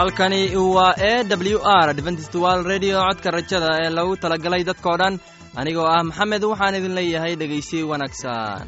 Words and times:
halkani 0.00 0.40
waa 0.76 0.94
e 1.10 1.14
w 1.52 1.58
r 1.84 1.88
dventstwal 1.98 2.58
radio 2.72 2.96
codka 3.06 3.30
rajada 3.36 3.70
ee 3.84 3.90
lagu 3.98 4.14
talagalay 4.22 4.62
dadkao 4.70 4.96
dhan. 5.00 5.14
Anigoo 5.60 5.88
ah 5.96 6.02
maxamed 6.08 6.42
waxaan 6.52 6.78
idin 6.78 6.94
leeyahay 6.98 7.34
dhegaysi 7.40 7.78
wanaagsan. 7.90 8.64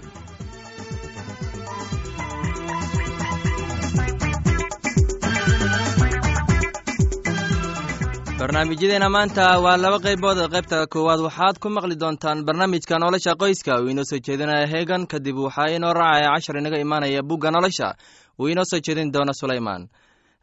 Barnaamijyadeena 8.38 9.08
maanta 9.14 9.58
waa 9.64 9.76
laba 9.76 9.98
qaybood. 10.04 10.38
Qaybta 10.54 10.86
koowaad 10.92 11.20
waxaad 11.20 11.56
ku 11.62 11.68
maqli 11.68 11.96
doontaan 11.96 12.44
barnaamijka 12.46 12.98
nolosha 12.98 13.34
qoyska. 13.42 13.80
Uu 13.80 13.88
inoo 13.88 14.04
soo 14.04 14.18
jeedinaya 14.26 14.66
heegan 14.66 15.06
kadib 15.06 15.36
waxaa 15.36 15.70
inoo 15.76 15.92
raacaya 15.94 16.32
cashar 16.34 16.56
inaga 16.58 16.78
imaanaya 16.78 17.22
bugga 17.22 17.50
nolosha. 17.50 17.94
Uu 18.40 18.48
inoo 18.48 18.64
soo 18.64 18.80
jeedin 18.86 19.12
doona 19.12 19.32
sulaymaan 19.32 19.88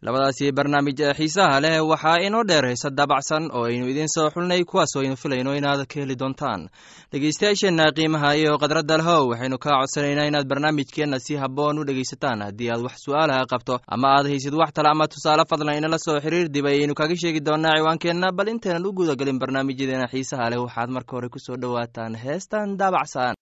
labadaasi 0.06 0.52
barnaamij 0.58 1.00
ee 1.02 1.14
xiisaha 1.14 1.60
leh 1.64 1.80
waxaa 1.92 2.18
inoo 2.28 2.44
dheer 2.50 2.66
heese 2.66 2.90
daabacsan 2.98 3.50
oo 3.52 3.64
aynu 3.66 3.86
idiin 3.92 4.08
soo 4.16 4.30
xulnay 4.30 4.64
kuwaasoo 4.64 5.02
aynu 5.04 5.16
filayno 5.16 5.52
inaad 5.60 5.86
ka 5.92 6.00
heli 6.00 6.16
doontaan. 6.20 6.70
Dhegeystayaasheenna 7.12 7.92
qiimaha 7.98 8.36
iyo 8.36 8.58
khadradda 8.62 8.98
lehow 8.98 9.30
waxaynu 9.32 9.58
kaa 9.58 9.80
codsanaynaa 9.82 10.28
inaad 10.32 10.48
barnaamijkeenna 10.48 11.20
si 11.20 11.36
habboon 11.36 11.80
u 11.80 11.84
dhegaysataan. 11.86 12.42
Haddii 12.46 12.70
aad 12.72 12.82
wax 12.88 12.96
su'aalaha 13.06 13.46
qabto 13.52 13.80
ama 13.88 14.08
aad 14.18 14.26
haysid 14.32 14.54
wax 14.54 14.72
tale 14.74 14.90
ama 14.90 15.08
tusaale 15.08 15.44
fadlan 15.50 15.78
inala 15.78 15.98
soo 16.06 16.20
xiriir 16.24 16.48
dib 16.50 16.66
ayaynu 16.66 16.94
kaga 16.96 17.16
sheegi 17.16 17.40
doonaa 17.46 17.76
ciwaankeenna. 17.78 18.32
Bal 18.32 18.48
intaynan 18.48 18.86
u 18.88 18.92
gudagelin 18.94 19.40
barnaamijyadeena 19.40 20.08
xiisaha 20.08 20.50
leh 20.50 20.60
waxaad 20.64 20.90
marka 20.90 21.12
hore 21.16 21.30
ku 21.30 21.40
soo 21.40 21.58
dhowaataan. 21.62 22.16
Heestan 22.16 22.78
daabacsan 22.80 23.36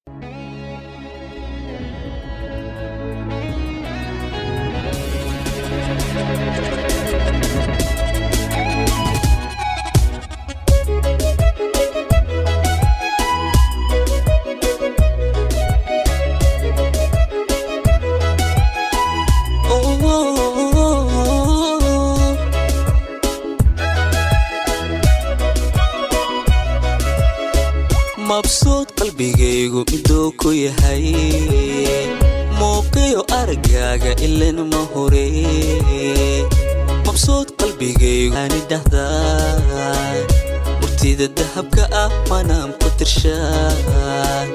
qalbigaygu 29.17 29.81
miduu 29.89 30.29
ku 30.37 30.53
yahay. 30.53 31.09
Muuqiyo 32.57 33.25
aragaaga 33.33 34.13
ilan 34.21 34.61
ma 34.69 34.81
hore. 34.93 35.25
Mabsuud 37.05 37.49
qalbigayguani 37.57 38.61
dhahdaa 38.69 40.21
murtida 40.81 41.27
dahabka 41.33 41.89
ah 42.03 42.11
manaam 42.29 42.69
ku 42.77 42.89
tirshaa 42.93 44.45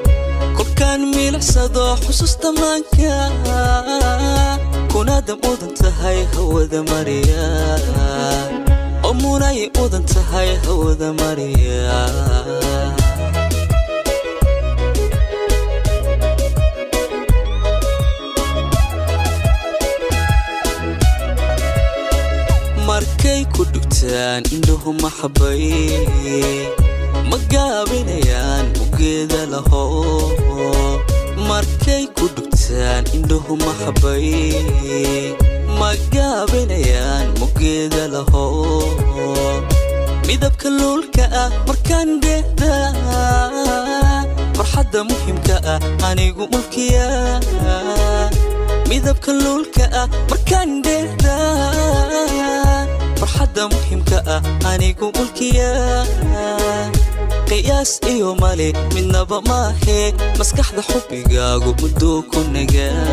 kolkaan 0.57 1.11
milicsado 1.11 1.99
xusuusta 2.07 2.55
maanka. 2.55 3.19
Kunaada 4.95 5.35
mudan 5.43 5.75
tahay 5.75 6.23
hawada 6.35 6.87
mariya. 6.87 7.51
Oo 9.03 9.15
mudan 9.19 10.07
tahay 10.07 10.55
hawada 10.63 11.11
mariya 11.19 13.02
markay 23.23 23.47
ku 23.55 23.63
dhugtaan 23.71 24.43
indhahu 24.51 24.91
maxabay 24.99 25.71
ma 27.31 27.39
gaabinayaan 27.47 28.67
mugeeda 28.75 29.47
laho. 29.47 30.35
Markay 31.39 32.11
ku 32.19 32.27
dhugtaan 32.35 33.07
indhahu 33.15 33.55
maxabay 33.63 34.27
ma 35.79 35.95
gaabinayaan 36.11 37.31
mugeeda 37.39 38.11
laho. 38.11 38.83
Midabka 40.27 40.67
luulka 40.67 41.23
ah 41.31 41.51
markaan 41.71 42.19
dheehda 42.19 42.75
farxadda 44.59 45.07
muhimka 45.07 45.63
ah 45.63 45.79
anigu 46.11 46.51
mulkiya. 46.51 47.39
Midabka 48.91 49.31
luulka 49.31 49.87
ah 49.95 50.11
markaan 50.27 50.83
dheehda 50.83 51.22
farxadda 53.53 53.69
muhimka 53.69 54.19
ah 54.27 54.43
anigu 54.73 55.13
mulkiya. 55.17 55.71
Qiyaas 57.49 58.01
iyo 58.09 58.35
male 58.41 58.73
midnaba 58.95 59.41
maahee 59.49 60.13
maskaxda 60.39 60.83
xubbigaagu 60.83 61.71
mudduu 61.81 62.23
ku 62.31 62.41
nagaa 62.49 63.13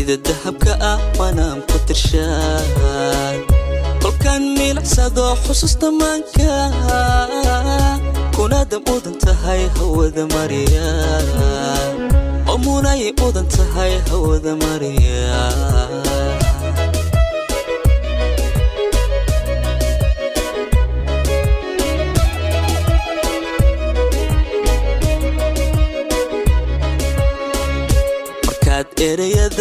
murtida 0.00 0.16
dahabka 0.24 0.72
ah 0.80 0.98
manaam 1.18 1.60
ku 1.68 1.76
tirshaan. 1.86 3.36
Kolkaan 4.02 4.56
milicsado 4.56 5.36
xusuusta 5.44 5.90
maanka 5.92 6.72
kunaada 8.36 8.78
mudan 8.86 9.14
tahay 9.20 9.68
hawada 9.76 10.24
mariya 10.34 10.88
oo 12.48 12.56
munay 12.64 13.12
mudan 13.20 13.44
tahay 13.44 14.00
hawada 14.08 14.56
mariya 14.56 15.36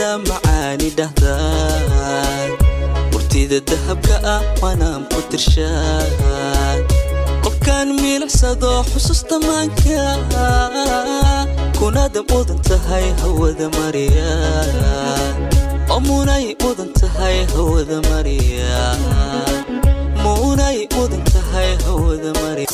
erayada 0.09 0.18
macaani 0.18 0.90
dhahdaan. 0.97 2.50
Murtida 3.12 3.59
dahabka 3.62 4.16
ah 4.24 4.42
manaam 4.62 5.06
ku 5.14 5.22
tirshaan. 5.30 6.80
Kolkaan 7.44 7.94
milicsado 8.02 8.84
xusuusta 8.92 9.40
maanka 9.40 10.02
kunaada 11.80 12.22
mudan 12.30 12.59
tahay 12.68 13.14
hawada 13.22 13.69
mariya 13.78 14.31
munay 16.08 16.56
mudan 16.64 16.90
tahay 17.00 17.44
hawada 17.53 17.98
mariya 18.09 18.96
munay 20.24 20.88
mudan 20.96 21.24
tahay 21.34 21.75
hawada 21.86 22.31
mariya 22.42 22.72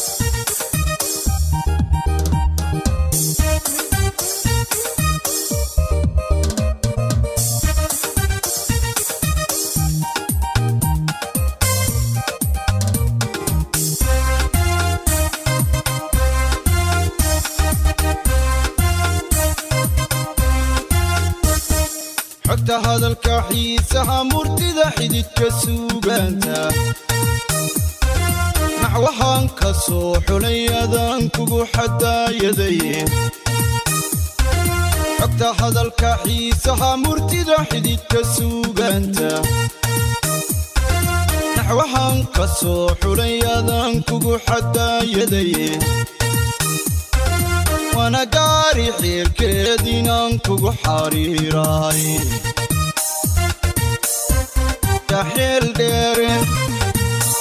xogta 22.48 22.76
hadalka 22.86 23.36
xiisaha 23.50 24.18
murtida 24.32 24.86
xididka 24.98 25.48
suugaanta. 25.62 26.58
Naxwahaan 28.82 29.46
ka 29.60 29.70
soo 29.86 30.14
xulay 30.28 30.62
adaan 30.84 31.22
kugu 31.36 31.60
xadaayadaye 31.76 32.98
xogta 35.20 35.50
hadalka 35.60 36.10
xiisaha 36.24 36.90
murtida 37.04 37.58
xididka 37.70 38.20
suugaanta. 38.36 39.30
Naxwahaan 41.58 42.18
ka 42.36 42.46
soo 42.60 42.86
xulay 43.02 43.36
adaan 43.58 43.94
kugu 44.08 44.34
xadaayadaye 44.48 45.68
wana 47.98 48.24
gaari 48.36 48.88
xiilkeed 49.00 49.84
inaan 49.98 50.34
kugu 50.46 50.72
dheere 55.78 56.34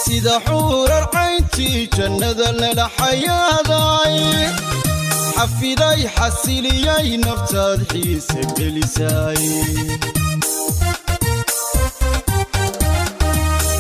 sida 0.03 0.37
xuurar 0.47 1.05
cayntii 1.15 1.81
jannada 1.97 2.49
lala 2.61 2.87
xayaaday 2.99 4.17
xafiday 5.37 6.01
xasiliyay 6.17 7.09
naftaad 7.27 7.81
xiise 7.93 8.41
gelisay. 8.56 9.43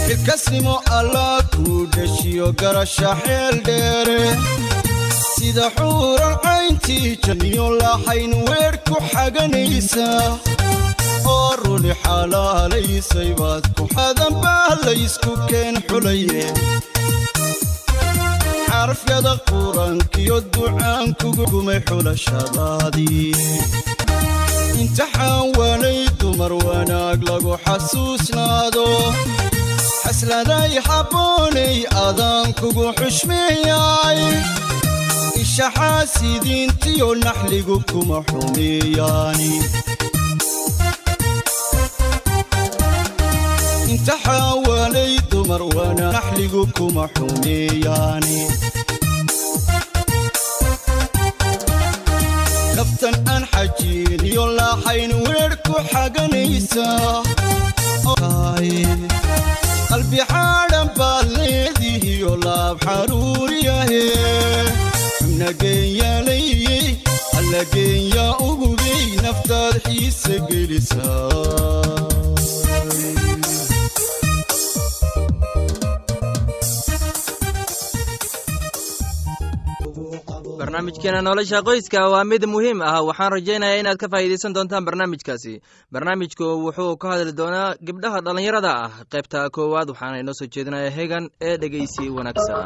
Xilkasnimo 0.06 0.74
allah 0.98 1.36
kuu 1.54 1.80
dhashiyo 1.94 2.46
garasha 2.60 3.10
xeel 3.24 3.56
dheere 3.66 4.20
sida 5.54 5.70
xuuran 5.78 6.34
cayntii 6.42 7.18
janniyo 7.24 7.66
lahayn 7.80 8.32
weer 8.48 8.74
ku 8.86 8.96
xaganaysa. 9.10 10.06
Oo 11.32 11.50
runi 11.62 11.92
xalaalaysay 12.02 13.30
baad 13.38 13.64
ku 13.76 13.84
xadanbaa 13.94 14.74
laysku 14.84 15.32
keen 15.48 15.76
xulaye 15.88 16.46
xarafyada 18.66 19.34
qurankiyo 19.48 20.36
ducaankugu 20.52 21.44
gumay 21.52 21.80
xulashadaadii. 21.86 23.30
Imtixaan 24.80 25.54
waanay 25.58 26.00
dumar 26.18 26.52
wanaag 26.66 27.20
lagu 27.30 27.54
xasuusnaado. 27.64 28.86
Xasladay 30.02 30.72
habboonay 30.88 31.76
adaan 32.06 32.46
kugu 32.58 32.86
xushmeeyay 32.98 34.20
ishaxaasidiintiyo 35.54 37.08
naxligu 37.24 37.76
kuma 37.90 38.18
xumeeyaani. 38.28 39.50
Imtixaawalay 43.92 45.14
dumar 45.30 45.62
wana 45.76 46.06
naxligu 46.16 46.62
kuma 46.76 47.04
xumeeyaani. 47.14 48.38
Kaftan 52.76 53.16
aan 53.32 53.44
xajiiniyo 53.52 54.44
laaxayn 54.58 55.12
weer 55.24 55.52
ku 55.66 55.74
xaganaysa 55.90 56.86
barnaamijkeena 80.58 81.22
nolosha 81.22 81.60
qoyska 81.62 82.08
waa 82.12 82.24
mid 82.24 82.44
muhiim 82.54 82.80
ah. 82.82 83.02
Waxaan 83.08 83.32
rajaynayaa 83.32 83.80
inaad 83.82 83.98
ka 84.02 84.08
faa'iidaysan 84.08 84.54
doontaan 84.54 84.84
barnaamijkaasi. 84.84 85.52
Barnaamijku 85.92 86.44
wuxuu 86.64 86.96
ka 86.96 87.08
hadli 87.12 87.32
doonaa 87.40 87.74
gabdhaha 87.86 88.20
dhallinyarada 88.24 88.72
ah. 88.84 88.90
Qaybta 89.12 89.50
koowaad 89.56 89.88
waxaana 89.94 90.18
inoo 90.22 90.34
soo 90.38 90.48
jeedinaya 90.54 90.90
hegan 90.98 91.24
ee 91.40 91.56
dhegeysi 91.62 92.04
wanaagsan 92.16 92.60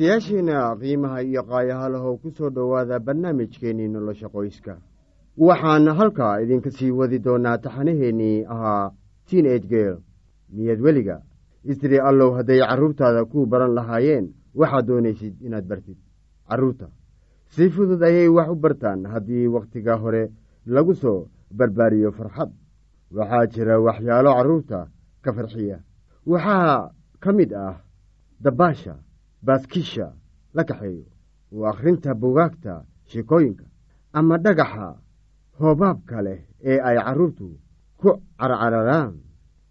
dhegeystayaasheena 0.00 0.76
qiimaha 0.80 1.22
iyo 1.22 1.42
qaayahalahow 1.42 2.18
ku 2.20 2.30
soo 2.30 2.50
dhowaada 2.50 2.98
barnaamijkeennii 3.00 3.88
nolosha 3.88 4.28
qoyska. 4.28 4.76
Waxaan 5.38 5.88
halkaa 5.88 6.40
idinka 6.40 6.70
sii 6.70 6.90
wadi 6.90 7.18
doonaa 7.18 7.58
taxanaheennii 7.58 8.44
ahaa 8.48 8.92
tiin 9.28 9.46
age 9.46 9.66
geel 9.68 9.96
miyaad 10.52 10.80
weliga. 10.80 11.22
Istiri 11.64 11.98
allow 12.00 12.36
hadday 12.36 12.60
carruurtaada 12.60 13.24
ku 13.24 13.46
baran 13.46 13.74
lahaayeen 13.74 14.34
waxaad 14.54 14.86
doonaysid 14.86 15.34
inaad 15.42 15.64
bartid. 15.68 15.96
Carruurta 16.48 16.88
si 17.48 17.70
fudud 17.70 18.02
ayay 18.02 18.28
wax 18.28 18.48
u 18.48 18.54
bartaan 18.54 19.04
haddii 19.06 19.46
wakhtiga 19.48 19.96
hore 19.96 20.30
lagu 20.66 20.94
soo 20.94 21.28
barbaariyo 21.56 22.12
farxad. 22.12 22.50
Waxaa 23.16 23.46
jira 23.46 23.80
waxyaalo 23.80 24.30
carruurta 24.36 24.88
ka 25.22 25.32
farxiya. 25.32 25.78
Waxaa 26.26 26.90
ka 27.20 27.32
mid 27.32 27.52
ah 27.52 27.80
dabaasha 28.40 28.94
baaskisha 29.46 30.06
la 30.56 30.62
kaxeeyo. 30.68 31.04
Waa 31.58 31.70
akhrinta 31.72 32.10
bugaagta 32.14 32.84
sheekooyinka 33.10 33.64
ama 34.18 34.38
dhagaxa 34.44 34.88
hoobaabka 35.58 36.22
leh 36.26 36.40
ee 36.70 36.78
ay 36.88 36.96
carruurtu 37.06 37.48
ku 38.00 38.08
carcararaan. 38.40 39.14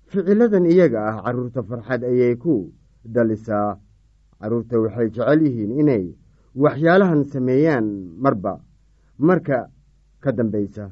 Ficiladan 0.09 0.65
iyaga 0.73 0.99
ah 1.09 1.17
carruurta 1.25 1.61
farxad 1.69 2.01
ayay 2.11 2.35
ku 2.43 2.53
dhalisaa 3.13 3.77
carruurta 4.39 4.75
waxay 4.83 5.07
jecel 5.15 5.39
yihiin 5.45 5.71
inay 5.81 6.05
waxyaalahan 6.63 7.23
sameeyaan 7.31 7.87
marba 8.23 8.53
marka 9.27 9.59
ka 10.23 10.31
dambaysa. 10.37 10.85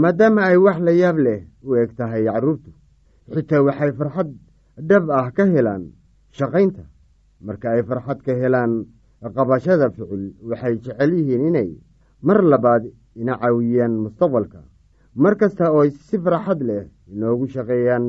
Maadaama 0.00 0.42
ay 0.48 0.56
wax 0.64 0.78
la 0.86 0.92
yaab 1.02 1.16
leh 1.26 1.40
u 1.68 1.74
eg 1.82 1.90
tahay 1.98 2.24
carruurtu 2.24 2.70
xitaa 3.34 3.62
waxay 3.66 3.92
farxad 3.98 4.30
dhab 4.88 5.04
ah 5.18 5.26
ka 5.36 5.44
helaan 5.52 5.84
shaqaynta 6.38 6.84
marka 7.46 7.66
ay 7.74 7.82
farxad 7.88 8.18
ka 8.26 8.32
helaan 8.40 8.72
qabashada 9.36 9.90
ficil 9.94 10.24
waxay 10.48 10.74
jecel 10.84 11.10
yihiin 11.18 11.46
inay 11.48 11.70
mar 12.26 12.38
labaad 12.52 12.84
ina 13.20 13.34
caawiyaan 13.40 13.92
mustaqbalka. 14.04 14.60
Mar 15.22 15.34
kasta 15.40 15.64
oo 15.72 15.84
si 16.08 16.16
farxad 16.24 16.60
leh 16.68 16.84
inoogu 17.12 17.46
shaqeeyaan 17.54 18.04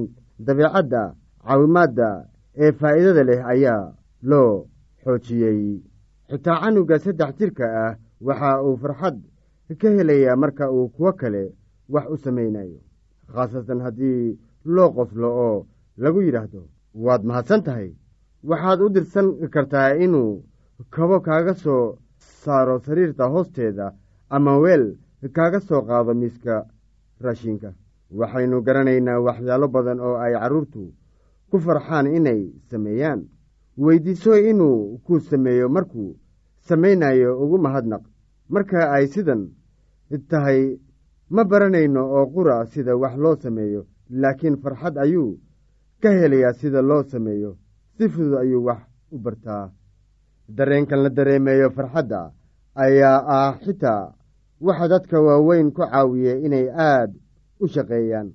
dabeecadda 0.45 1.01
caawimaadda 1.45 2.09
ee 2.63 2.71
faa'iidada 2.80 3.24
leh 3.30 3.41
ayaa 3.53 3.94
loo 4.30 4.53
xoojiyey. 5.03 5.62
Xitaa 6.30 6.62
canuga 6.62 6.95
saddex 7.03 7.31
jirka 7.39 7.65
ah 7.85 7.97
waxa 8.27 8.51
uu 8.65 8.75
farxad 8.83 9.18
ka 9.81 9.87
helayaa 9.95 10.35
marka 10.44 10.66
uu 10.75 10.87
kuwo 10.95 11.11
kale 11.19 11.44
wax 11.94 12.06
u 12.13 12.18
samaynayo 12.23 12.80
khaasatan 13.33 13.80
haddii 13.85 14.37
loo 14.75 14.90
qoslo 14.95 15.30
oo 15.47 15.57
lagu 16.04 16.19
yidhaahdo 16.21 16.61
waad 17.06 17.21
mahadsan 17.30 17.61
tahay 17.68 17.90
waxaad 18.50 18.80
u 18.85 18.90
dirsan 18.95 19.28
kartaa 19.54 19.90
inuu 20.06 20.44
kabo 20.90 21.19
kaaga 21.28 21.54
soo 21.64 21.97
saaro 22.44 22.76
sariirta 22.85 23.26
hoosteeda 23.33 23.94
ama 24.35 24.57
weel 24.64 24.85
kaaga 25.35 25.59
soo 25.59 25.81
qaado 25.88 26.14
miiska 26.14 26.66
raashinka. 27.23 27.69
Waxaynu 28.19 28.62
garanaynaa 28.66 29.19
waxyaalo 29.26 29.68
badan 29.76 30.00
oo 30.07 30.16
ay 30.23 30.33
carruurtu 30.33 30.94
ku 31.50 31.56
farxaan 31.66 32.07
inay 32.18 32.42
sameeyaan. 32.69 33.21
Weydiiso 33.78 34.35
inuu 34.38 34.97
ku 35.06 35.19
sameeyo 35.19 35.69
markuu 35.69 36.12
samaynayo 36.68 37.30
ugu 37.44 37.57
mahadnaq. 37.57 38.04
Marka 38.50 38.92
ay 38.95 39.07
sidan 39.07 39.42
tahay 40.30 40.62
ma 41.30 41.44
baranayno 41.44 42.02
oo 42.16 42.26
qura 42.33 42.66
sida 42.66 42.94
wax 43.02 43.16
loo 43.23 43.35
sameeyo 43.35 43.81
laakiin 44.09 44.57
farxad 44.62 44.97
ayuu 44.97 45.40
ka 46.02 46.09
helayaa 46.12 46.54
sida 46.54 46.81
loo 46.81 47.04
sameeyo 47.04 47.57
si 47.97 48.06
fudud 48.09 48.38
ayuu 48.42 48.64
wax 48.68 48.81
u 49.12 49.18
bartaa. 49.19 49.71
Dareenkan 50.50 51.04
la 51.04 51.09
dareemeeyo 51.09 51.69
farxadda 51.71 52.31
ayaa 52.76 53.19
ah 53.35 53.52
xitaa 53.64 54.14
waxa 54.62 54.88
dadka 54.88 55.18
waaweyn 55.21 55.71
ku 55.71 55.81
caawiya 55.81 56.33
inay 56.45 56.68
aad 56.69 57.12
u 57.59 57.66
shaqeeyaan. 57.68 58.33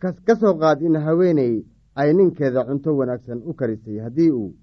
Ka 0.00 0.34
soo 0.40 0.54
qaad 0.60 0.82
in 0.82 0.96
haweeney 0.96 1.64
ay 1.94 2.12
ninkeeda 2.14 2.64
cunto 2.66 2.90
wanaagsan 2.98 3.40
u 3.48 3.52
karisay 3.58 3.98
haddii 4.04 4.30
uu 4.30 4.54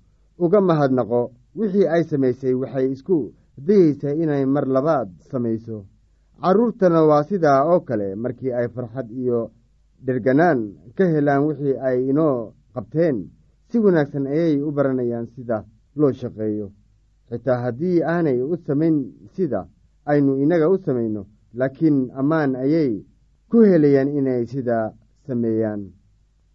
uga 0.43 0.59
mahadnaqo 0.61 1.21
wixii 1.55 1.87
ay 1.93 2.03
samaysay 2.09 2.53
waxay 2.61 2.91
isku 2.91 3.17
dayeysaa 3.57 4.13
inay 4.23 4.45
mar 4.45 4.65
labaad 4.75 5.09
samayso. 5.31 5.85
Carruurtana 6.41 7.01
waa 7.09 7.23
sidaa 7.23 7.63
oo 7.71 7.79
kale 7.87 8.15
markii 8.15 8.51
ay 8.51 8.67
farxad 8.75 9.07
iyo 9.11 9.39
dherganaan 10.05 10.59
ka 10.97 11.05
helaan 11.13 11.43
wixii 11.47 11.77
ay 11.87 12.09
inoo 12.11 12.53
qabteen 12.75 13.17
si 13.73 13.79
wanaagsan 13.81 14.27
ayay 14.29 14.61
u 14.61 14.69
baranayaan 14.71 15.25
sida 15.33 15.65
loo 15.97 16.11
shaqeeyo. 16.13 16.69
Xitaa 17.29 17.57
haddii 17.65 18.03
aanay 18.05 18.37
u 18.41 18.53
samayn 18.67 18.95
sida 19.33 19.65
aynu 20.05 20.37
inaga 20.43 20.69
u 20.69 20.77
samayno 20.77 21.25
laakiin 21.57 22.11
ammaan 22.13 22.53
ayay 22.55 23.01
ku 23.49 23.57
helayaan 23.65 24.13
inay 24.13 24.45
sidaa 24.45 24.93
sameeyaan. 25.27 25.89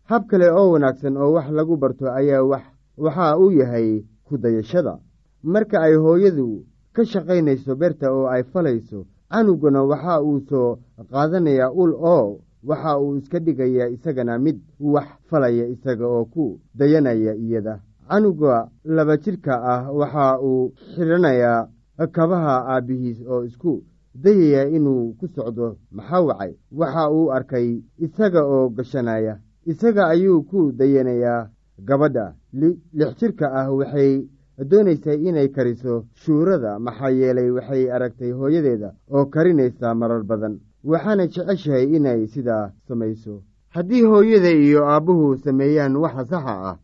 Hab 0.06 0.26
kale 0.30 0.46
oo 0.50 0.70
wanaagsan 0.72 1.16
oo 1.16 1.32
wax 1.34 1.50
lagu 1.50 1.76
barto 1.76 2.06
ayaa 2.06 2.42
wax 2.46 2.62
waxaa 2.96 3.34
uu 3.42 3.50
yahay 3.50 4.04
ku 4.26 4.38
dayashada 4.38 4.94
marka 5.42 5.80
ay 5.82 5.94
hooyadu 5.94 6.66
ka 6.94 7.02
shaqaynayso 7.04 7.74
beerta 7.80 8.12
oo 8.14 8.26
ay 8.30 8.42
falayso 8.52 9.06
canuguna 9.30 9.82
waxa 9.90 10.22
uu 10.22 10.38
soo 10.48 10.78
qaadanayaa 11.10 11.70
ul 11.82 11.92
oo 11.94 12.40
waxa 12.64 12.98
uu 13.00 13.16
iska 13.16 13.38
dhigayaa 13.40 13.88
isagana 13.88 14.38
mid 14.38 14.58
wax 14.80 15.08
falaya 15.30 15.66
isaga 15.66 16.06
oo 16.06 16.24
ku 16.24 16.60
dayanaya 16.74 17.34
iyada. 17.34 17.80
Canuga 18.08 18.68
laba 18.84 19.16
jidhka 19.16 19.54
ah 19.62 19.92
waxa 19.92 20.40
uu 20.40 20.72
xidhanayaa 20.94 21.68
kabaha 22.12 22.54
aabbihiis 22.72 23.20
oo 23.28 23.44
isku 23.44 23.82
dayaya 24.14 24.68
inuu 24.68 25.14
ku 25.20 25.28
socdo. 25.28 25.76
Maxaa 25.92 26.20
wacay? 26.20 26.52
Waxa 26.72 27.10
uu 27.10 27.30
arkay 27.32 27.82
isaga 27.98 28.42
oo 28.46 28.68
gashanaya. 28.70 29.38
Isaga 29.66 30.08
ayuu 30.08 30.42
ku 30.42 30.72
dayanayaa 30.72 31.50
gabadha. 31.84 32.34
Lix 32.52 33.14
jidhka 33.20 33.46
ah 33.52 33.68
waxay 33.70 34.26
doonaysaa 34.58 35.14
inay 35.14 35.48
kariso 35.48 36.06
shuurada. 36.14 36.78
Maxaa 36.78 37.10
yeelay 37.10 37.50
waxay 37.50 37.90
aragtay 37.90 38.32
hooyadeeda 38.32 38.94
oo 39.10 39.26
karinaysa 39.26 39.94
marar 39.94 40.22
badan 40.24 40.58
waxaana 40.84 41.26
jeceshahay 41.26 41.84
inay 41.96 42.26
sidaa 42.26 42.72
samayso. 42.88 43.42
Haddii 43.74 44.02
hooyada 44.02 44.50
iyo 44.50 44.84
aabbuhu 44.86 45.36
sameeyaan 45.36 45.96
waxa 45.96 46.24
saxa 46.24 46.54
ah 46.70 46.76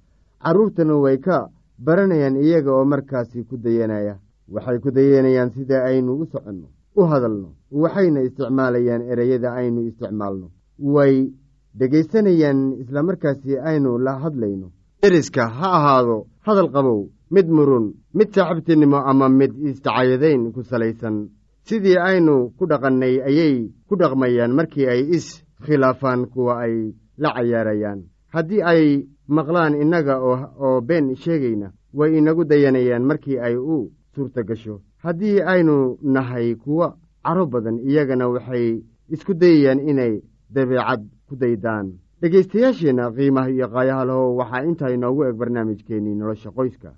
carruurtana 0.45 0.97
way 1.01 1.17
ka 1.19 1.49
baranayaan 1.79 2.37
iyaga 2.37 2.71
oo 2.75 2.85
markaasi 2.85 3.45
ku 3.49 3.57
dayanaya. 3.57 4.19
Waxay 4.49 4.79
ku 4.79 4.91
dayanayaan 4.91 5.51
sida 5.57 5.85
aynu 5.85 6.13
u 6.23 6.27
soconno 6.27 6.69
u 6.97 7.03
hadalno 7.11 7.49
waxayna 7.73 8.21
isticmaalayaan 8.27 9.03
ereyada 9.13 9.53
aynu 9.61 9.81
isticmaalno. 9.89 10.51
Way 10.79 11.33
dhegaysanayaan 11.79 12.61
islamarkaasi 12.83 13.59
aynu 13.59 13.99
la 13.99 14.19
hadlayno. 14.23 14.69
Deriska 15.03 15.49
ha 15.49 15.69
ahaado 15.79 16.27
hadal 16.47 16.69
qabow 16.75 17.01
mid 17.31 17.49
murun 17.49 17.87
mid 18.15 18.29
saaxiibtinimo 18.35 18.97
ama 19.11 19.29
mid 19.29 19.53
istacayadayn 19.71 20.53
ku 20.53 20.63
salaysan 20.63 21.29
sidii 21.69 21.97
aynu 21.99 22.51
ku 22.59 22.67
dhaqannay 22.67 23.15
ayay 23.29 23.57
ku 23.89 23.97
dhaqmayaan 23.97 24.53
markii 24.59 24.87
ay 24.89 25.01
is 25.17 25.27
khilaafaan 25.65 26.27
kuwa 26.33 26.61
ay 26.65 26.93
la 27.17 27.29
cayaarayaan. 27.35 28.01
Haddii 28.35 28.63
ay 28.63 28.85
maqlaan 29.29 29.75
innaga 29.83 30.19
oo 30.21 30.81
been 30.81 31.15
sheegayna 31.17 31.73
way 31.95 32.19
inagu 32.19 32.45
dayanayaan 32.45 33.05
markii 33.11 33.39
ay 33.39 33.57
u 33.57 33.91
suurta 34.15 34.43
gasho 34.43 34.81
haddii 35.05 35.41
aynu 35.43 35.99
nahay 36.03 36.55
kuwo 36.55 36.87
caro 37.25 37.47
badan 37.47 37.79
iyagana 37.79 38.29
waxay 38.29 38.83
isku 39.09 39.33
dayayaan 39.35 39.81
inay 39.81 40.21
dabeecad 40.51 41.03
ku 41.29 41.37
daydaan. 41.37 41.87
Dhegaystayaasheenna 42.21 43.11
qiimaha 43.17 43.51
iyo 43.51 43.67
qaayaha 43.69 44.17
waxaa 44.39 44.65
intaa 44.69 44.91
inoogu 44.97 45.25
eg 45.29 45.37
barnaamijkeennii 45.37 46.15
nolosha 46.15 46.51
qoyska 46.51 46.93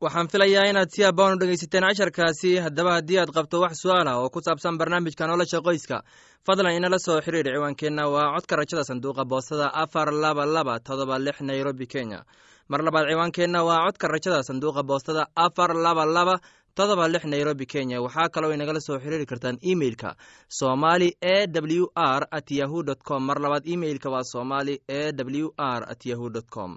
waxaan 0.00 0.28
filayaa 0.28 0.68
inaad 0.70 0.90
si 0.92 1.04
abaan 1.04 1.34
u 1.34 1.40
dhegaysateen 1.40 1.84
casharkaasi. 1.88 2.50
Haddaba 2.64 2.90
haddii 2.96 3.18
aad 3.18 3.30
qabto 3.36 3.60
wax 3.60 3.80
su'aal 3.82 4.08
oo 4.12 4.28
ku 4.30 4.40
saabsan 4.44 4.76
barnaamijka 4.78 5.26
nolosha 5.26 5.60
qoyska 5.64 6.02
fadlan 6.46 6.76
inala 6.76 6.98
soo 6.98 7.20
xiriir 7.24 7.46
ciwaankeenna 7.54 8.04
waa 8.14 8.34
codka 8.36 8.56
rajada 8.56 8.84
sanduuqa 8.84 9.24
boostada 9.24 9.66
afar 9.72 10.12
laba 10.12 10.44
laba 10.46 10.74
todoba 10.80 11.18
lix 11.18 11.40
nairobi 11.40 11.86
kenya. 11.86 12.20
Mar 12.68 12.80
labaad 12.84 13.06
ciwaankeenna 13.10 13.64
waa 13.64 13.86
codka 13.86 14.08
rajada 14.08 14.42
sanduuqa 14.42 14.82
boostada 14.82 15.22
afar 15.34 15.70
laba 15.74 16.04
laba 16.06 16.36
todoba 16.76 17.08
lix 17.08 17.24
nairobi 17.24 17.66
kenya. 17.66 18.02
Waxaa 18.04 18.28
kaloo 18.28 18.52
inagala 18.52 18.80
soo 18.80 18.98
xiriiri 19.00 19.26
kartaan 19.26 19.56
emeilka 19.62 20.14
somali 20.48 21.08
e 21.20 21.46
w 21.80 21.86
r 21.96 22.22
at 22.30 22.50
yahu 22.50 22.84
com. 23.08 23.24
Mar 23.26 23.38
labaad 23.40 23.64
emeilka 23.64 24.10
waa 24.10 24.24
somali 24.24 24.74
e 24.88 25.12
w 25.16 25.48
r 25.56 25.82
at 25.88 26.04
yahu 26.04 26.28
com 26.54 26.76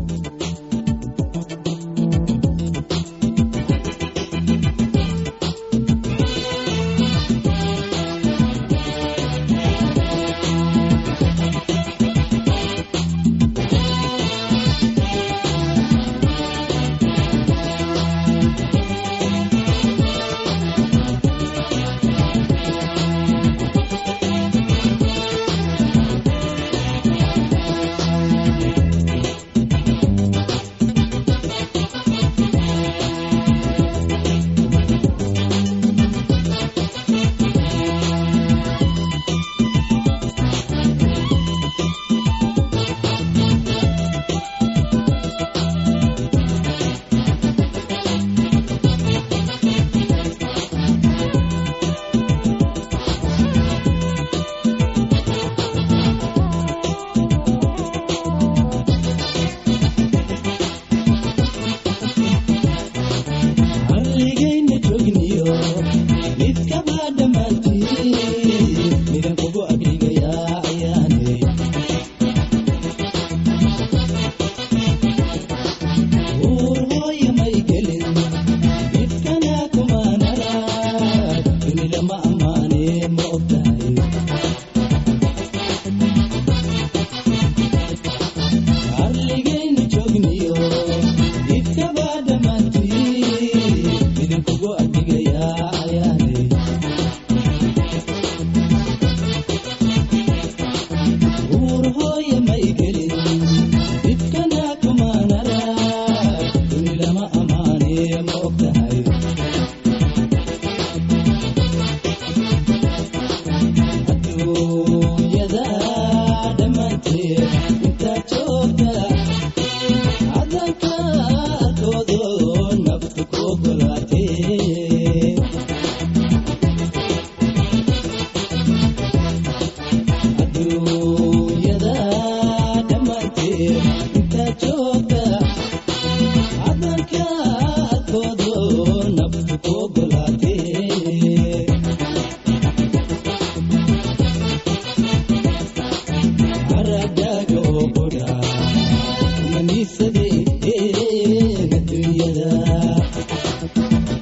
Thank 152.81 154.11
you. 154.11 154.20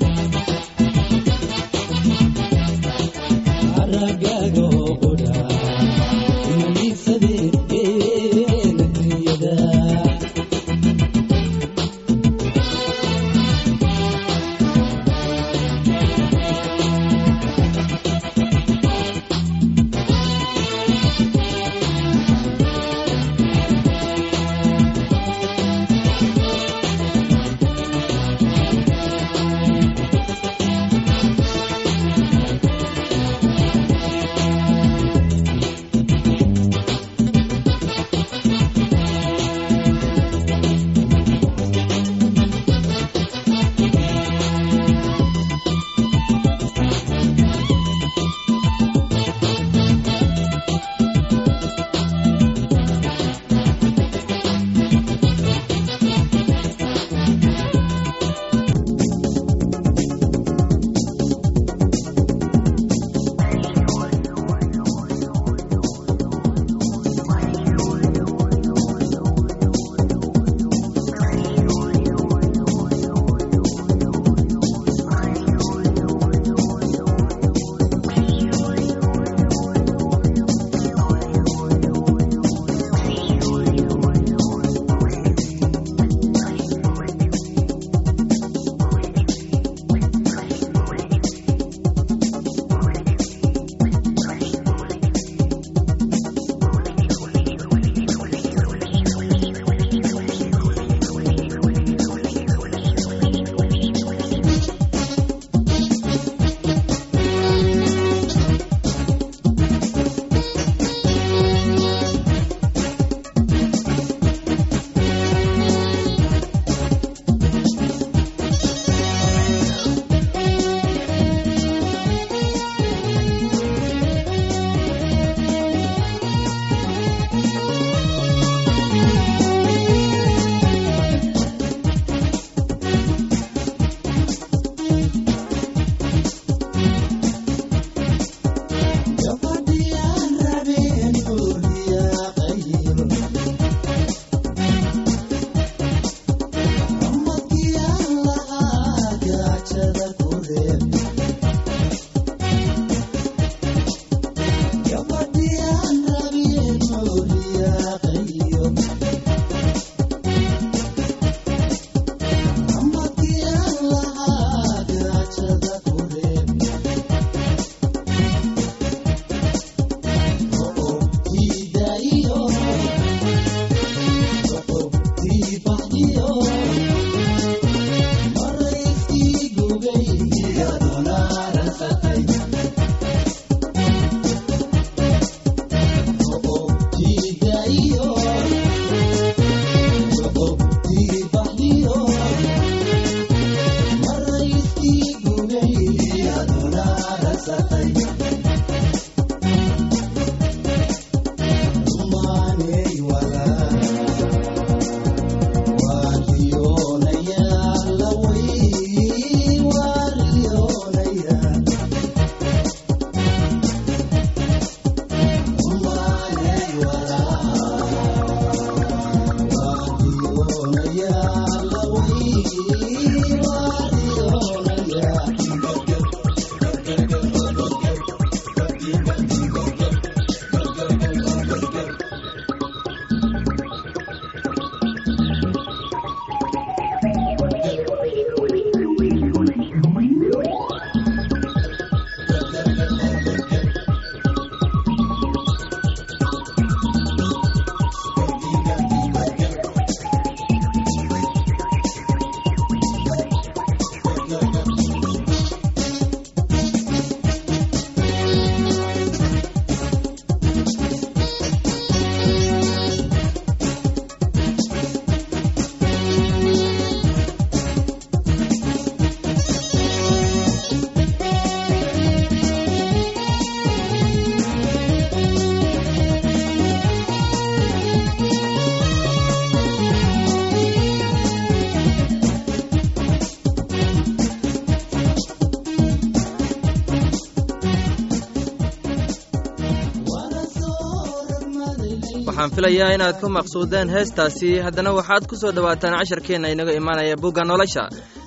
Filayaa 292.59 292.93
inaad 292.95 293.17
ku 293.21 293.27
maqsuudeen 293.31 293.89
heestaasi. 293.95 294.49
Haddana 294.65 294.91
waxaad 294.97 295.23
ku 295.31 295.35
soo 295.41 295.51
dhowaataan 295.55 295.95
casharkeenna 295.99 296.47
inaga 296.51 296.73
imaanaya 296.79 297.15
bugga 297.15 297.43
nolosha. 297.47 297.83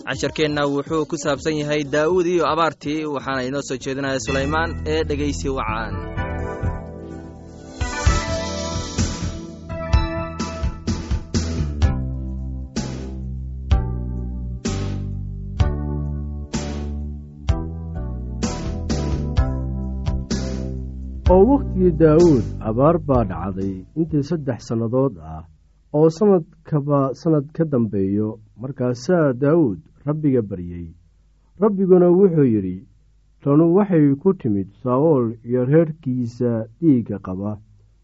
Casharkeenna 0.08 0.62
wuxuu 0.74 1.04
ku 1.10 1.16
saabsan 1.24 1.56
yahay 1.60 1.84
daa'uud 1.94 2.26
iyo 2.26 2.44
abaartii 2.52 3.04
waxaana 3.14 3.42
inoo 3.48 3.62
soo 3.68 3.76
jeedinaya 3.84 4.18
sulaymaan 4.26 4.70
ee 4.92 5.04
dhegaysi 5.08 5.48
wacaan 5.58 5.92
oo 21.42 21.46
wakhtigii 21.50 21.90
daa'uud 22.02 22.44
abaar 22.70 22.96
baa 23.08 23.24
dhacday 23.30 23.72
intii 24.00 24.22
saddex 24.30 24.60
sannadood 24.68 25.14
ah 25.32 25.42
oo 25.98 26.08
sannadkaba 26.16 26.98
sannad 27.20 27.46
ka 27.56 27.64
dambeeyo. 27.72 28.28
Markaasaa 28.62 29.32
daa'uud 29.42 29.78
rabbiga 30.06 30.42
baryey 30.50 30.86
rabbiguna 31.62 32.08
wuxuu 32.18 32.44
yidhi 32.54 32.76
tanu 33.42 33.64
waxay 33.76 34.06
ku 34.22 34.30
timid 34.40 34.68
saa'ool 34.82 35.26
iyo 35.48 35.64
reerkiisa 35.70 36.52
dhiigga 36.80 37.18
qaba. 37.26 37.52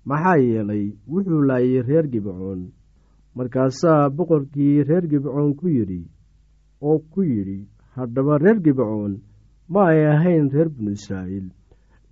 Maxaa 0.09 0.37
yeelay 0.47 0.85
wuxuu 1.13 1.43
laayay 1.49 1.83
reer 1.89 2.07
gibcoon. 2.13 2.61
Markaasaa 3.37 4.11
boqorkii 4.17 4.83
reer 4.89 5.05
gibcoon 5.13 5.55
ku 5.59 5.67
yidhi 5.77 6.03
oo 6.89 6.99
ku 7.13 7.21
yidhi 7.23 7.59
haddaba 7.97 8.39
reer 8.39 8.59
gibcoon 8.65 9.13
ma 9.73 9.81
ay 9.93 10.03
ahayn 10.15 10.51
reer 10.55 10.69
binu 10.75 10.91
israa'iil 10.99 11.47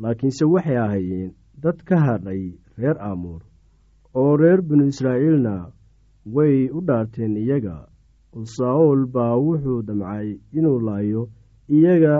laakiinse 0.01 0.45
waxay 0.55 0.79
ahaayeen 0.85 1.31
dad 1.63 1.79
ka 1.89 1.97
hadhay 2.07 2.43
reer 2.79 2.97
aamuur 3.09 3.43
oo 4.21 4.37
reer 4.37 4.61
binu 4.69 4.85
israa'iilna 4.93 5.55
way 6.35 6.57
u 6.77 6.81
dhaarteen 6.89 7.37
iyaga 7.37 7.77
oo 8.37 8.45
saa'ool 8.57 9.07
baa 9.15 9.35
wuxuu 9.47 9.83
damcay 9.89 10.29
inuu 10.59 10.81
laayo 10.89 11.23
iyaga 11.77 12.15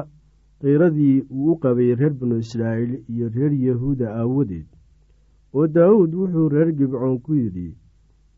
qiiradii 0.61 1.17
uu 1.31 1.53
u 1.53 1.59
qabay 1.63 1.91
reer 2.01 2.15
binu 2.21 2.37
israa'iil 2.45 2.93
iyo 3.13 3.27
reer 3.35 3.53
yahuuda 3.67 4.07
aawadeed. 4.21 4.67
Oo 5.55 5.67
daawuud 5.75 6.13
wuxuu 6.21 6.49
reer 6.55 6.71
gibcoon 6.79 7.19
ku 7.25 7.35
yidhi 7.35 7.69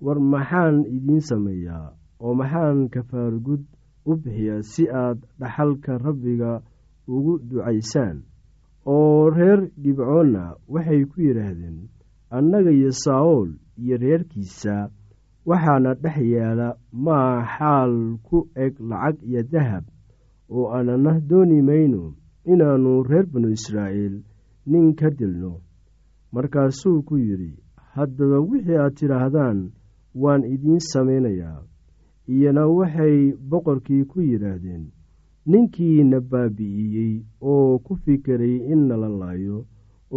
war 0.04 0.18
maxaan 0.32 0.76
idiin 0.96 1.20
sameeyaa 1.30 1.86
oo 2.20 2.34
maxaan 2.40 2.88
kafaargud 2.94 3.62
u 4.10 4.12
bixiyaa 4.22 4.62
si 4.72 4.84
aad 5.02 5.18
dhaxalka 5.40 5.98
rabbiga 6.06 6.50
ugu 7.14 7.38
ducaysaan 7.48 8.16
oo 8.94 9.30
reer 9.36 9.60
gibcoonna 9.82 10.44
waxay 10.72 11.02
ku 11.10 11.16
yidhaahdeen 11.26 11.76
annaga 12.36 12.70
iyo 12.78 12.90
saa'ool 13.04 13.50
iyo 13.82 13.96
reerkiisa 14.04 14.74
waxaana 15.48 15.90
dhex 16.02 16.18
yaalla 16.34 16.68
maa 17.04 17.32
xaal 17.56 17.94
ku 18.26 18.36
eg 18.64 18.72
lacag 18.90 19.16
iyo 19.28 19.42
dahab 19.52 19.84
oo 20.54 20.66
aanana 20.76 21.12
dooni 21.30 21.58
mayno 21.68 22.02
inaannu 22.52 22.92
reer 23.10 23.26
binu 23.32 23.48
israa'iil 23.58 24.14
nin 24.70 24.86
ka 24.98 25.08
dilno. 25.18 25.52
Markaasuu 26.32 27.02
ku 27.08 27.14
yidhi 27.26 27.52
haddaba 27.94 28.38
wixii 28.50 28.76
aad 28.82 28.94
tidhaahdaan 28.98 29.58
waan 30.22 30.42
idiin 30.54 30.80
samaynayaa 30.92 31.60
iyana 32.34 32.62
waxay 32.78 33.16
boqorkii 33.50 34.04
ku 34.10 34.18
yidhaahdeen 34.30 34.82
ninkiina 35.50 36.18
baabi'iyey 36.30 37.14
oo 37.50 37.78
ku 37.84 37.92
fikiray 38.02 38.56
in 38.72 38.80
nala 38.88 39.08
laayo 39.20 39.58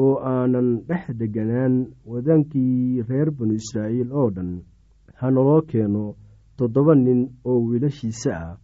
oo 0.01 0.13
aanan 0.31 0.69
dhex 0.87 1.03
degganaan 1.19 1.75
wadankii 2.11 3.01
reer 3.07 3.29
binu 3.37 3.53
israa'iil 3.61 4.09
oo 4.19 4.29
dhan. 4.35 4.51
Ha 5.19 5.27
naloo 5.31 5.61
keeno 5.69 6.03
toddoba 6.57 6.93
nin 6.95 7.21
oo 7.49 7.59
wiilashiisa 7.67 8.31
ah 8.45 8.57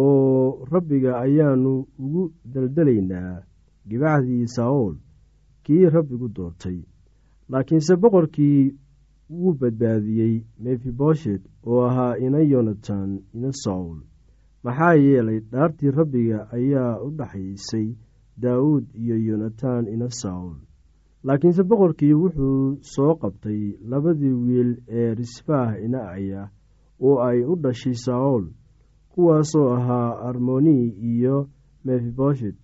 oo 0.00 0.66
rabbiga 0.72 1.12
ayaannu 1.24 1.72
ugu 2.02 2.22
daldalaynaa 2.52 3.42
gibacdii 3.88 4.46
saa'ool 4.56 4.96
kii 5.64 5.84
rabbigu 5.94 6.28
doortay. 6.36 6.78
Laakiinse 7.50 7.94
boqorkii 8.02 8.74
wuu 9.38 9.54
badbaadiyey 9.60 10.34
mefiboshet 10.62 11.42
oo 11.68 11.80
ahaa 11.88 12.16
ina 12.24 12.38
yonatan 12.52 13.10
ina 13.34 13.50
saul 13.62 13.98
maxaa 14.64 14.94
yeelay 15.04 15.40
dhaartii 15.52 15.90
rabbiga 15.98 16.38
ayaa 16.56 17.00
u 17.06 17.08
dhaxaysay 17.18 17.88
daawuud 18.42 18.84
iyo 19.02 19.16
yonatan 19.28 19.84
ina 19.94 20.08
saul 20.22 20.54
laakiinse 21.26 21.62
boqorkii 21.70 22.14
wuxuu 22.22 22.78
soo 22.94 23.12
qabtay 23.22 23.62
labadii 23.90 24.32
wiil 24.46 24.70
ee 25.00 25.14
risfaah 25.20 25.70
ina 25.84 26.00
aya 26.16 26.42
oo 27.06 27.16
ay 27.28 27.38
u 27.52 27.54
dhashay 27.64 27.94
saul 28.06 28.44
kuwaasoo 29.12 29.68
ahaa 29.76 30.10
armoni 30.28 30.78
iyo 31.12 31.36
mefiboshet 31.84 32.58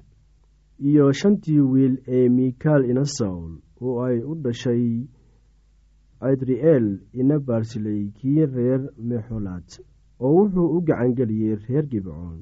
iyo 0.88 1.12
shantii 1.20 1.60
wiil 1.72 1.94
ee 2.16 2.28
mikaal 2.36 2.82
ina 2.90 3.04
saul 3.04 3.52
oo 3.86 3.94
ay 4.06 4.18
u 4.30 4.34
dhashay 4.44 4.86
adri'eel 6.20 6.86
ina 7.20 7.36
baarsiley 7.46 8.02
kii 8.18 8.46
reer 8.54 8.82
mexolaad 9.08 9.68
oo 10.24 10.32
wuxuu 10.38 10.68
u 10.76 10.78
gacangeliyey 10.88 11.54
reer 11.64 11.84
gibcoon 11.92 12.38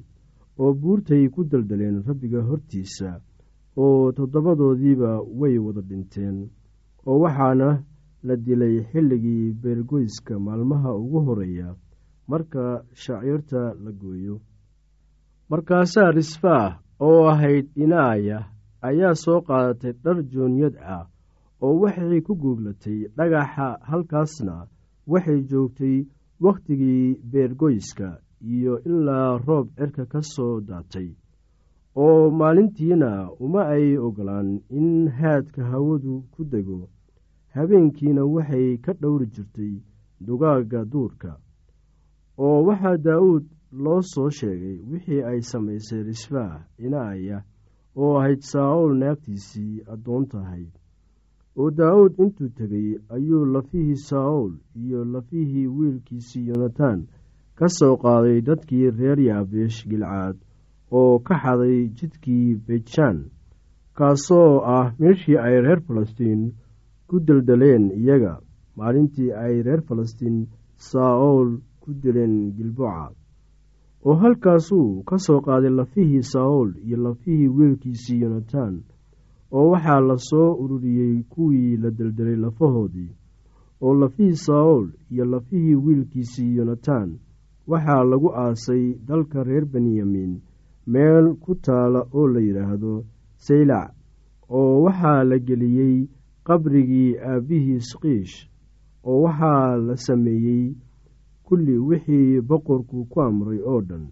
oo 0.61 0.71
buurtay 0.81 1.23
ku 1.33 1.41
daldaleen 1.51 1.97
rabbiga 2.07 2.41
hortiisa 2.47 3.09
oo 3.83 4.11
toddobadoodiiba 4.17 5.11
way 5.39 5.55
wada 5.65 5.81
dhinteen 5.89 6.37
oo 7.09 7.17
waxaana 7.23 7.69
la 8.27 8.35
dilay 8.45 8.75
xilligii 8.91 9.45
beergoyska 9.61 10.33
maalmaha 10.45 10.89
ugu 11.01 11.19
horreeya 11.27 11.69
marka 12.29 12.63
shaciirta 13.03 13.61
la 13.83 13.91
gooyo. 14.01 14.35
Markaasaa 15.49 16.11
risfaah 16.17 16.79
oo 17.07 17.21
ahayd 17.33 17.67
inaaya 17.83 18.39
ayaa 18.87 19.13
soo 19.23 19.39
qaadatay 19.47 19.93
dhar 20.03 20.17
jooniyad 20.31 20.75
ah 20.95 21.05
oo 21.65 21.75
waxay 21.81 22.21
ku 22.27 22.33
guuglatay 22.41 22.99
dhagaxa 23.17 23.67
halkaasna 23.89 24.55
waxay 25.11 25.39
joogtay 25.49 25.95
wakhtigii 26.43 27.15
beergoyska 27.31 28.07
iyo 28.41 28.73
ilaa 28.89 29.37
roob 29.47 29.67
cirka 29.77 30.05
ka 30.05 30.21
soo 30.21 30.61
daatay 30.61 31.09
oo 31.95 32.29
maalintiina 32.39 33.11
uma 33.39 33.61
ay 33.75 33.97
ogolaan 33.97 34.49
in 34.69 35.09
haadka 35.19 35.61
hawadu 35.71 36.23
ku 36.31 36.43
dego. 36.45 36.89
Habeenkiina 37.55 38.21
waxay 38.25 38.77
ka 38.85 38.93
dhowri 39.01 39.25
jirtay 39.35 39.73
dugaagga 40.25 40.85
duurka 40.91 41.31
oo 42.37 42.57
waxaa 42.67 42.97
daa'uud 43.05 43.45
loo 43.83 44.01
soo 44.01 44.29
sheegay 44.29 44.77
wixii 44.91 45.23
ay 45.29 45.39
samaysay 45.41 46.03
risfaah 46.03 46.61
inaaya 46.85 47.37
oo 47.95 48.13
ahayd 48.19 48.41
saa'ool 48.51 48.93
naagtiisii 49.01 49.81
addoon 49.93 50.25
tahay 50.31 50.65
oo 51.59 51.69
daa'uud 51.77 52.13
intuu 52.23 52.49
tegey 52.57 52.89
ayuu 53.15 53.45
lafihii 53.55 53.95
saa'ool 54.09 54.53
iyo 54.83 54.99
lafihii 55.13 55.67
wiilkiisii 55.77 56.47
yonatan 56.49 56.99
ka 57.57 57.67
soo 57.77 57.93
qaaday 58.03 58.39
dadkii 58.47 58.89
reer 58.97 59.19
yaabeesh 59.29 59.79
gilcaad 59.89 60.37
oo 60.99 61.13
ka 61.27 61.35
xaday 61.43 61.77
jidkii 61.97 62.55
bejaan 62.67 63.17
kaasoo 63.97 64.51
ah 64.75 64.87
meeshii 64.99 65.37
ay 65.45 65.55
reer 65.65 65.79
falastiin 65.87 66.41
ku 67.07 67.15
deldeleen 67.27 67.85
iyaga. 68.01 68.33
Maalintii 68.77 69.31
ay 69.43 69.55
reer 69.65 69.81
falastiin 69.87 70.37
saa'ool 70.89 71.49
ku 71.81 71.89
dileen 72.01 72.35
gilboca 72.57 73.05
oo 74.05 74.15
halkaasuu 74.21 74.89
ka 75.09 75.17
soo 75.25 75.39
qaaday 75.45 75.69
lafihii 75.79 76.23
saa'ool 76.33 76.69
iyo 76.85 76.97
lafihii 77.05 77.47
wiilkiisii 77.57 78.21
yonatan 78.23 78.73
oo 79.51 79.69
waxaa 79.71 79.99
la 79.99 80.17
soo 80.17 80.53
ururiyey 80.63 81.23
kuwii 81.29 81.77
la 81.77 81.89
deldelay 81.91 82.35
lafahoodii 82.35 83.11
oo 83.81 83.93
lafihii 84.01 84.35
saa'ool 84.35 84.87
iyo 85.11 85.25
lafihii 85.25 85.75
wiilkiisii 85.75 86.55
yonatan. 86.57 87.09
Waxaa 87.67 88.03
lagu 88.03 88.29
aasay 88.35 88.93
dalka 89.07 89.43
reer 89.43 89.65
benyamin 89.65 90.41
meel 90.87 91.35
ku 91.35 91.55
taala 91.55 92.01
oo 92.13 92.27
la 92.27 92.39
yidhaahdo 92.39 93.05
saylac 93.37 93.91
oo 94.49 94.81
waxaa 94.85 95.23
la 95.23 95.37
geliyey 95.39 96.07
qabrigii 96.47 97.17
aabbihiis 97.17 97.89
qiish 98.01 98.35
oo 99.03 99.21
waxaa 99.21 99.75
la 99.77 99.95
sameeyey 99.95 100.75
kulli 101.43 101.77
wixii 101.77 102.41
boqorku 102.41 103.05
ku 103.11 103.21
amray 103.21 103.59
oo 103.71 103.81
dhan. 103.81 104.05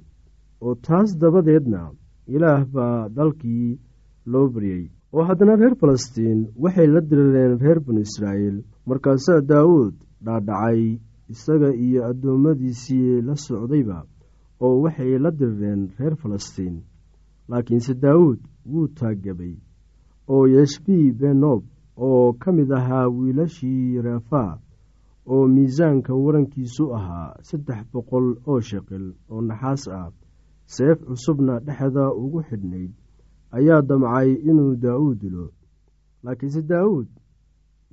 Oo 0.61 0.75
taas 0.75 1.17
dabadeedna 1.19 1.91
ilaah 2.27 2.65
baa 2.73 3.09
dalkii 3.09 3.79
loo 4.25 4.47
baryey 4.49 4.83
oo 5.15 5.23
haddana 5.29 5.55
reer 5.61 5.75
falastiin 5.81 6.39
waxay 6.63 6.87
la 6.93 7.01
dirireen 7.09 7.53
reer 7.63 7.79
banu 7.85 7.99
israa'iil. 8.07 8.57
Markaasaa 8.89 9.41
daawuud 9.51 9.93
dhaadhacay 10.25 10.81
isaga 11.33 11.69
iyo 11.85 11.99
addoommadiisii 12.09 13.21
la 13.27 13.35
socdayba 13.45 13.97
oo 14.65 14.75
waxay 14.83 15.11
la 15.23 15.31
dirireen 15.39 15.81
reer 15.99 16.15
falastiin. 16.21 16.75
Laakiinse 17.49 17.93
daawuud 18.03 18.39
wuu 18.71 18.87
taagabay 18.99 19.53
oo 20.33 20.43
yeshbii 20.55 21.11
benob 21.19 21.63
oo 22.05 22.33
ka 22.41 22.51
mid 22.51 22.69
ahaa 22.79 23.07
wiilashii 23.17 24.01
reefaa 24.05 24.51
oo 25.33 25.47
miisaanka 25.55 26.13
warankiisu 26.23 26.83
ahaa 26.97 27.35
saddex 27.47 27.81
boqol 27.93 28.27
oo 28.49 28.59
sheqil 28.69 29.05
oo 29.31 29.41
naxaas 29.41 29.83
ah 29.99 30.09
seef 30.75 30.97
cusubna 31.07 31.59
dhexda 31.65 32.03
ugu 32.23 32.39
xidhnayd 32.49 32.91
ayaa 33.57 33.81
damcay 33.89 34.29
inuu 34.49 34.73
daa'uud 34.83 35.17
dilo. 35.21 35.45
Laakiinse 36.23 36.61
daa'uud 36.71 37.07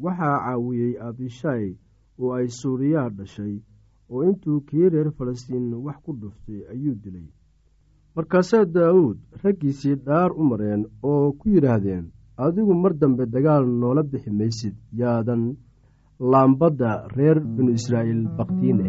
waxaa 0.05 0.37
caawiyey 0.45 0.93
abishaay 1.09 1.67
oo 2.21 2.33
ay 2.39 2.49
suuriyaa 2.61 3.09
dhashay 3.17 3.55
oo 4.13 4.23
intuu 4.29 4.61
kii 4.69 4.89
reer 4.93 5.11
falastiin 5.17 5.67
wax 5.85 5.97
ku 6.05 6.11
dhuftay 6.21 6.61
ayuu 6.73 6.95
dilay. 7.03 7.29
Markaasaa 8.17 8.65
daa'uud 8.77 9.19
raggiisii 9.43 9.95
dhaar 10.07 10.31
u 10.41 10.43
mareen 10.51 10.83
oo 11.11 11.33
ku 11.39 11.49
yidhaahdeen 11.55 12.05
adigu 12.45 12.75
mar 12.83 12.93
dambe 13.01 13.25
dagaal 13.35 13.65
noola 13.81 14.03
bixi 14.11 14.31
maysid 14.39 14.75
yaadan 15.01 15.43
laambadda 16.33 16.91
reer 17.17 17.39
binu 17.55 17.73
israa'iil 17.79 18.23
baktiine 18.39 18.89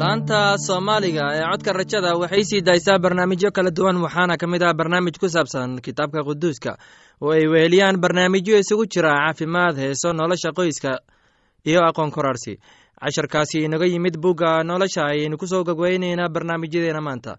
laanta 0.00 0.40
soomaaliga 0.66 1.24
ee 1.38 1.44
codka 1.50 1.72
rajada 1.78 2.10
waxay 2.22 2.44
sii 2.50 2.60
daysaa 2.68 2.98
barnaamijyo 3.04 3.50
kala 3.56 3.70
duwan 3.76 3.96
waxaana 4.04 4.34
ka 4.42 4.46
mid 4.52 4.62
ah 4.68 4.74
barnaamij 4.80 5.16
ku 5.22 5.28
saabsan 5.34 5.70
kitaabka 5.86 6.20
quduuska 6.28 6.72
oo 7.24 7.30
ay 7.36 7.44
weheliyaan 7.52 8.00
barnaamijyo 8.04 8.54
isugu 8.62 8.84
jira 8.92 9.12
caafimaad 9.20 9.76
heeso 9.82 10.08
nolosha 10.20 10.50
qoyska 10.58 10.92
iyo 11.70 11.80
aqoon 11.88 12.10
korarsi 12.16 12.54
casharkaasi 13.04 13.58
inaga 13.68 13.86
yimid 13.92 14.16
bugga 14.24 14.50
nolosha 14.70 15.02
ayaynu 15.12 15.36
ku 15.42 15.46
soo 15.52 15.62
gogweyneynaa 15.68 16.28
barnaamijyadeena 16.34 17.00
maanta 17.08 17.32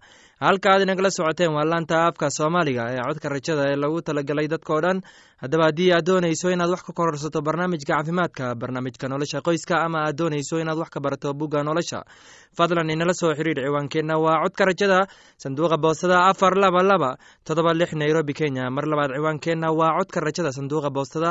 halka 0.44 0.68
aad 0.72 0.82
inagala 0.86 1.10
socoteen 1.16 1.52
waa 1.56 1.64
laanta 1.72 1.96
afka 2.08 2.26
soomaaliga 2.38 2.84
ee 2.94 3.00
codka 3.08 3.28
rajada 3.34 3.62
ee 3.72 3.76
lagu 3.82 3.98
talagalay 4.08 4.46
dadkao 4.54 4.80
dhan 4.84 4.98
haddaba 5.42 5.64
haddii 5.68 5.88
aad 5.96 6.04
doonayso 6.08 6.48
inaad 6.54 6.70
wax 6.74 6.82
ka 6.88 6.92
kororsato 6.98 7.40
barnaamijka 7.48 7.90
caafimaadka 7.94 8.46
barnaamijka 8.62 9.06
nolosha 9.12 9.40
qoyska 9.46 9.74
ama 9.86 9.98
aad 10.06 10.16
doonayso 10.20 10.56
inaad 10.64 10.78
wax 10.82 10.90
ka 10.96 11.00
barato 11.06 11.28
bugga 11.40 11.62
nolosha 11.68 12.00
fadlan 12.58 12.90
inala 12.96 13.14
soo 13.20 13.32
xiriir 13.38 13.58
ciwaankeenna 13.66 14.14
waa 14.24 14.36
codka 14.44 14.64
rajada 14.70 14.98
sanduuqa 15.44 15.76
boostada 15.84 16.18
afar 16.30 16.52
laba 16.64 16.82
laba 16.90 17.10
todoba 17.48 17.72
lix 17.80 17.90
nairobi 18.02 18.32
kenya 18.40 18.64
mar 18.76 18.84
labaad 18.92 19.10
ciwaankeenna 19.18 19.68
waa 19.80 19.92
codka 19.98 20.20
rajada 20.28 20.52
sanduuqa 20.58 20.90
boostada 20.98 21.30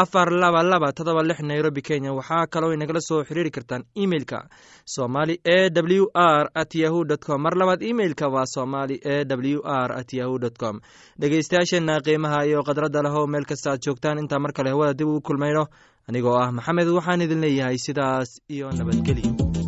afar 0.00 0.28
laba 0.42 0.62
laba 0.70 0.88
todoba 0.98 1.22
lix 1.28 1.38
nairobi 1.50 1.82
kenya. 1.88 2.12
Waxaa 2.18 2.46
kaloo 2.52 2.72
inagala 2.76 3.00
soo 3.08 3.20
xiriiri 3.28 3.50
kartaan 3.56 3.82
emeilka 4.02 4.38
somali 4.94 5.34
e 5.44 5.70
w 5.70 6.06
r 6.14 6.46
at 6.62 6.74
yahu 6.82 7.04
dt 7.10 7.22
com. 7.26 7.40
Mar 7.44 7.54
labaad 7.60 7.82
emeilka 7.90 8.26
waa 8.34 8.46
somali 8.54 8.96
e 9.14 9.16
w 9.24 9.60
r 9.64 9.90
at 10.00 10.10
yahu 10.18 10.38
dt 10.44 10.56
com. 10.62 10.80
Dhegeystayaasheenna 11.20 12.00
qiimaha 12.06 12.40
iyo 12.46 12.62
khadradda 12.66 13.02
lehow 13.06 13.26
meel 13.26 13.44
kasta 13.50 13.70
aad 13.72 13.80
joogtaan 13.86 14.18
intaa 14.18 14.38
mar 14.44 14.52
kale 14.52 14.70
hawada 14.74 14.94
dib 14.98 15.08
ugu 15.08 15.20
kulmayno. 15.20 15.64
Anigoo 16.08 16.36
ah 16.42 16.50
maxamed 16.52 16.88
waxaan 16.96 17.22
idin 17.26 17.40
leeyahay 17.44 17.78
sidaas 17.86 18.30
iyo 18.54 18.72
nabadgelyo 18.78 19.63